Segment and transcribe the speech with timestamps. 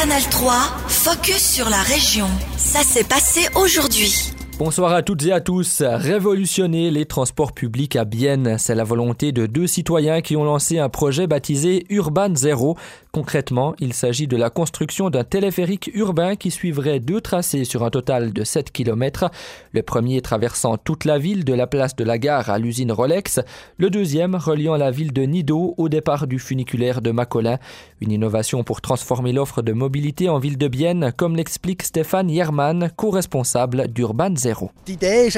[0.00, 0.52] Canal 3,
[0.86, 2.28] focus sur la région.
[2.56, 4.32] Ça s'est passé aujourd'hui.
[4.56, 5.82] Bonsoir à toutes et à tous.
[5.84, 10.78] Révolutionner les transports publics à Bienne, c'est la volonté de deux citoyens qui ont lancé
[10.78, 12.76] un projet baptisé Urban Zero.
[13.18, 17.90] Concrètement, il s'agit de la construction d'un téléphérique urbain qui suivrait deux tracés sur un
[17.90, 19.32] total de 7 km.
[19.72, 23.40] Le premier traversant toute la ville de la place de la gare à l'usine Rolex,
[23.76, 27.58] le deuxième reliant la ville de Nido au départ du funiculaire de Macolin.
[28.00, 32.92] Une innovation pour transformer l'offre de mobilité en ville de Bienne, comme l'explique Stéphane Yerman,
[32.94, 34.70] co-responsable d'Urban Zero.
[34.86, 35.30] L'idée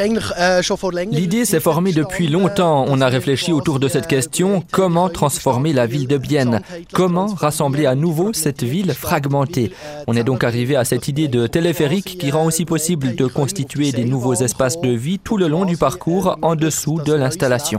[1.46, 2.84] s'est formée depuis longtemps.
[2.88, 6.60] On a réfléchi autour de cette question comment transformer la ville de Bienne?
[6.92, 9.72] Comment rassembler à nouveau cette ville fragmentée
[10.06, 13.92] On est donc arrivé à cette idée de téléphérique qui rend aussi possible de constituer
[13.92, 17.78] des nouveaux espaces de vie tout le long du parcours en dessous de l'installation.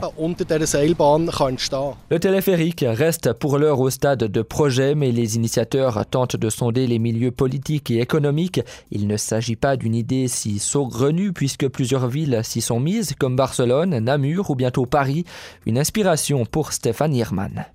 [2.10, 6.86] Le téléphérique reste pour l'heure au stade de projet, mais les initiateurs tentent de sonder
[6.86, 8.60] les milieux politiques et économiques.
[8.90, 13.36] Il ne s'agit pas d'une idée si saugrenue puisque plusieurs villes s'y sont mises, comme
[13.36, 15.24] Barcelone, Namur ou bientôt Paris.
[15.66, 17.66] Une inspiration pour Stéphane Hirmann.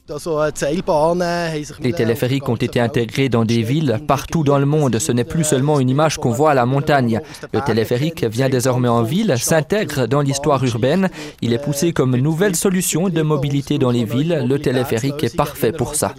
[1.79, 4.99] Les téléphériques ont été intégrés dans des villes partout dans le monde.
[4.99, 7.19] Ce n'est plus seulement une image qu'on voit à la montagne.
[7.53, 11.09] Le téléphérique vient désormais en ville, s'intègre dans l'histoire urbaine.
[11.41, 14.45] Il est poussé comme nouvelle solution de mobilité dans les villes.
[14.47, 16.13] Le téléphérique est parfait pour ça.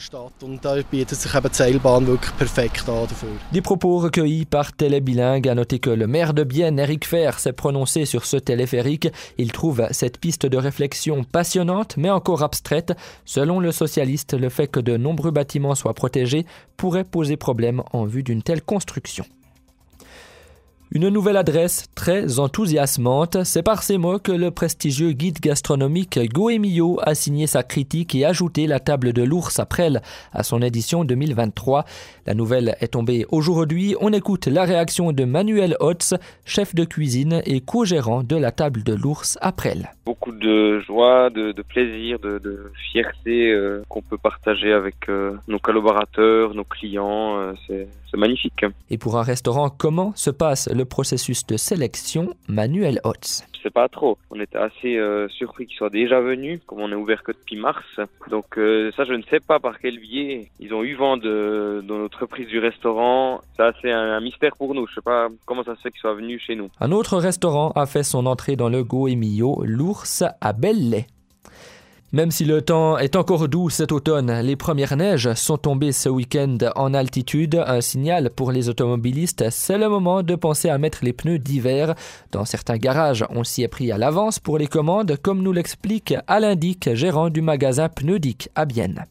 [3.53, 5.49] Des propos recueillis par Télébilingue.
[5.49, 7.07] A noter que le maire de Bienne, Eric
[7.37, 9.09] s'est prononcé sur ce téléphérique.
[9.39, 12.95] Il trouve cette piste de réflexion passionnante mais encore abstraite.
[13.25, 18.05] Selon le socialiste, le fait que de nombreux bâtiments soient protégés pourrait poser problème en
[18.05, 19.25] vue d'une telle construction.
[20.91, 26.99] Une nouvelle adresse très enthousiasmante, c'est par ces mots que le prestigieux guide gastronomique Goemio
[27.03, 29.91] a signé sa critique et ajouté la table de l'ours après
[30.33, 31.85] à son édition 2023.
[32.27, 33.97] La nouvelle est tombée aujourd'hui.
[34.01, 36.15] On écoute la réaction de Manuel Hotz,
[36.47, 39.77] chef de cuisine et co-gérant de la table de l'ours après.
[40.07, 46.55] Beaucoup de joie, de, plaisir, de, fierté euh, qu'on peut partager avec euh, nos collaborateurs,
[46.55, 47.39] nos clients.
[47.39, 47.53] Euh,
[48.11, 48.65] c'est magnifique.
[48.91, 53.89] Et pour un restaurant, comment se passe le processus de sélection Manuel Hotz sais pas
[53.89, 54.19] trop.
[54.31, 57.57] On était assez euh, surpris qu'ils soient déjà venus, comme on est ouvert que depuis
[57.57, 57.85] mars.
[58.31, 61.83] Donc euh, ça, je ne sais pas par quel biais ils ont eu vent de,
[61.87, 63.41] notre prise du restaurant.
[63.57, 64.87] C'est assez un, mystère pour nous.
[64.87, 66.71] Je sais pas comment ça se fait qu'ils soient venus chez nous.
[66.81, 71.07] Un autre restaurant a fait son entrée dans le Goemio, l'ours à Belley.
[72.11, 76.09] Même si le temps est encore doux cet automne, les premières neiges sont tombées ce
[76.09, 81.01] week-end en altitude, un signal pour les automobilistes, c'est le moment de penser à mettre
[81.03, 81.95] les pneus d'hiver.
[82.33, 86.15] Dans certains garages, on s'y est pris à l'avance pour les commandes, comme nous l'explique
[86.27, 89.05] Alain Dick, gérant du magasin Pneudic à Bienne.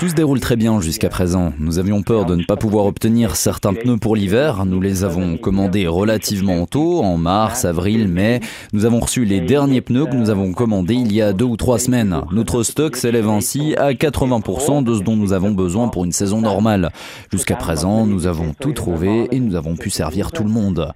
[0.00, 1.52] Tout se déroule très bien jusqu'à présent.
[1.60, 4.64] Nous avions peur de ne pas pouvoir obtenir certains pneus pour l'hiver.
[4.66, 8.40] Nous les avons commandés relativement tôt, en mars, avril, mai.
[8.72, 11.56] Nous avons reçu les derniers pneus que nous avons commandés il y a deux ou
[11.56, 12.22] trois semaines.
[12.32, 16.40] Notre stock s'élève ainsi à 80% de ce dont nous avons besoin pour une saison
[16.40, 16.90] normale.
[17.30, 20.92] Jusqu'à présent, nous avons tout trouvé et nous avons pu servir tout le monde.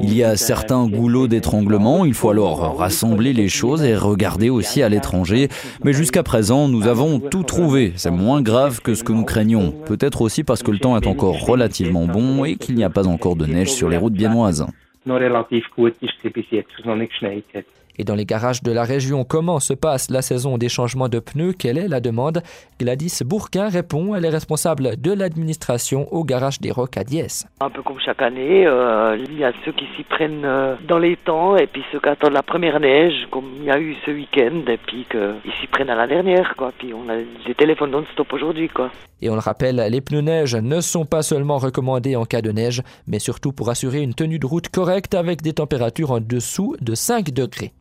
[0.00, 4.82] Il y a certains goulots d'étranglement, il faut alors rassembler les choses et regarder aussi
[4.82, 5.48] à l'étranger.
[5.84, 7.92] Mais jusqu'à présent, nous avons tout trouvé.
[7.96, 9.70] C'est moins grave que ce que nous craignions.
[9.70, 13.06] Peut-être aussi parce que le temps est encore relativement bon et qu'il n'y a pas
[13.06, 14.66] encore de neige sur les routes biennoises.
[17.98, 21.18] Et dans les garages de la région, comment se passe la saison des changements de
[21.18, 21.52] pneus?
[21.52, 22.42] Quelle est la demande?
[22.80, 27.46] Gladys Bourquin répond, elle est responsable de l'administration au garage des Rocs à Diès.
[27.60, 30.98] Un peu comme chaque année, euh, il y a ceux qui s'y prennent euh, dans
[30.98, 33.94] les temps et puis ceux qui attendent la première neige, comme il y a eu
[34.06, 36.54] ce week-end, et puis qu'ils s'y prennent à la dernière.
[36.56, 36.72] Quoi.
[36.78, 37.16] Puis on a
[37.46, 38.68] des téléphones non-stop aujourd'hui.
[38.68, 38.90] Quoi.
[39.20, 42.50] Et on le rappelle, les pneus neige ne sont pas seulement recommandés en cas de
[42.50, 46.74] neige, mais surtout pour assurer une tenue de route correcte avec des températures en dessous
[46.80, 47.72] de 5 degrés.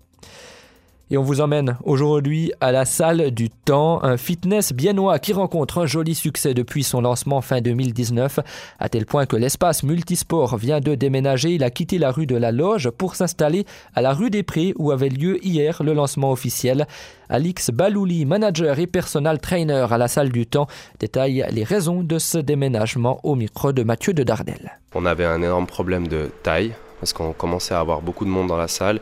[1.13, 5.79] Et on vous emmène aujourd'hui à la salle du temps, un fitness biennois qui rencontre
[5.79, 8.39] un joli succès depuis son lancement fin 2019,
[8.79, 11.49] à tel point que l'espace multisport vient de déménager.
[11.49, 14.73] Il a quitté la rue de la Loge pour s'installer à la rue des Prés
[14.77, 16.87] où avait lieu hier le lancement officiel.
[17.27, 20.67] Alix Balouli, manager et personal trainer à la salle du temps,
[21.01, 24.79] détaille les raisons de ce déménagement au micro de Mathieu de Dardel.
[24.95, 26.71] On avait un énorme problème de taille
[27.01, 29.01] parce qu'on commençait à avoir beaucoup de monde dans la salle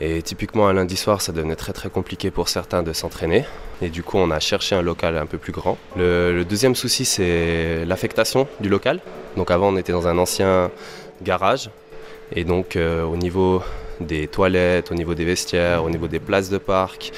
[0.00, 3.44] et typiquement un lundi soir, ça devenait très très compliqué pour certains de s'entraîner.
[3.82, 5.76] Et du coup, on a cherché un local un peu plus grand.
[5.96, 9.00] Le, deuxième souci, c'est l'affectation du local.
[9.36, 10.70] Donc avant, on était dans un ancien
[11.22, 11.70] garage.
[12.32, 13.62] Et donc euh, au niveau
[14.00, 17.12] des toilettes, au niveau des vestiaires, au niveau des places de parc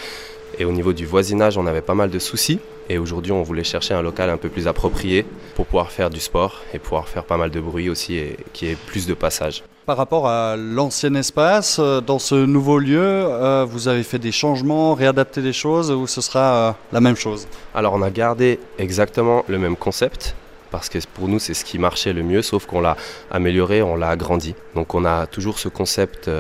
[0.58, 2.58] et au niveau du voisinage, on avait pas mal de soucis.
[2.88, 5.24] Et aujourd'hui, on voulait chercher un local un peu plus approprié
[5.54, 8.66] pour pouvoir faire du sport et pouvoir faire pas mal de bruit aussi et qui
[8.66, 9.62] ait plus de passages.
[9.84, 14.30] Par rapport à l'ancien espace, euh, dans ce nouveau lieu, euh, vous avez fait des
[14.30, 17.48] changements, réadapté des choses ou ce sera euh, la même chose?
[17.74, 20.36] Alors on a gardé exactement le même concept
[20.70, 22.96] parce que pour nous c'est ce qui marchait le mieux sauf qu'on l'a
[23.32, 24.54] amélioré, on l'a agrandi.
[24.76, 26.30] Donc on a toujours ce concept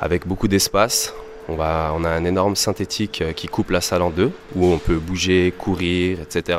[0.00, 1.12] avec beaucoup d'espace.
[1.50, 5.52] On, a un énorme synthétique qui coupe la salle en deux où on peut bouger,
[5.58, 6.58] courir, etc.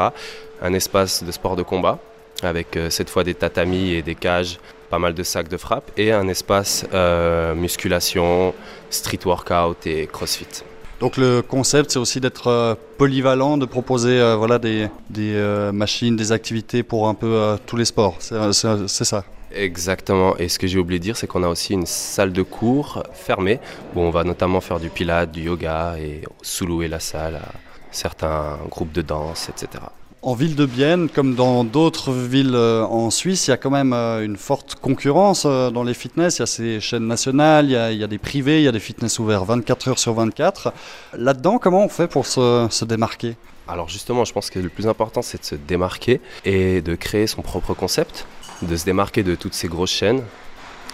[0.62, 1.98] Un espace de sport de combat
[2.44, 4.60] avec cette fois des tatamis et des cages
[4.90, 8.54] pas mal de sacs de frappe et un espace euh, musculation,
[8.90, 10.64] street workout et crossfit.
[11.00, 16.16] Donc le concept, c'est aussi d'être euh, polyvalent, de proposer euh, voilà, des, des machines,
[16.16, 18.18] des activités pour un peu tous les sports.
[18.20, 19.24] C'est ça.
[19.52, 20.38] Exactement.
[20.38, 23.04] Et ce que j'ai oublié de dire, c'est qu'on a aussi une salle de cours
[23.14, 23.60] fermée
[23.96, 27.52] où on va notamment faire du pilates, du yoga et sous-louer la salle à
[27.92, 29.84] certains groupes de danse, etc.
[30.22, 33.70] En ville de Bienne, comme dans d'autres villes euh, en Suisse, il y a quand
[33.70, 36.38] même euh, une forte concurrence euh, dans les fitness.
[36.38, 38.82] Il y a ces chaînes nationales, il y a, des privés, il y a des
[38.82, 40.74] fitness ouverts 24 heures sur 24.
[41.18, 43.38] Là-dedans, comment on fait pour se, démarquer?
[43.70, 47.26] Alors justement, je pense que le plus important, c'est de se démarquer et de créer
[47.26, 48.28] son propre concept,
[48.62, 50.24] de se démarquer de toutes ces grosses chaînes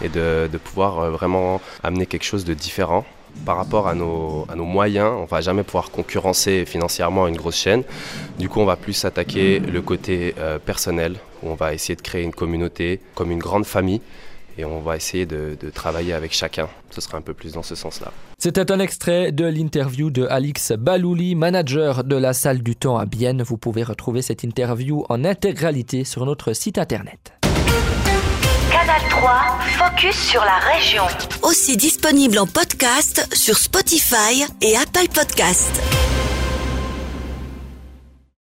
[0.04, 3.04] et de, de pouvoir vraiment amener quelque chose de différent
[3.44, 7.82] par rapport à nos, moyens, on va jamais pouvoir concurrencer financièrement une grosse chaîne.
[8.38, 12.02] Du coup, on va plus attaquer le côté euh, personnel, où on va essayer de
[12.02, 14.00] créer une communauté comme une grande famille
[14.58, 16.68] et on va essayer de, de, travailler avec chacun.
[16.90, 18.12] Ce sera un peu plus dans ce sens-là.
[18.38, 23.04] C'était un extrait de l'interview de Alix Balouli, manager de la salle du temps à
[23.04, 23.42] Bienne.
[23.42, 27.35] Vous pouvez retrouver cette interview en intégralité sur notre site internet.
[28.86, 31.02] Canal 3, focus sur la région.
[31.42, 35.82] Aussi disponible en podcast sur Spotify et Apple Podcast.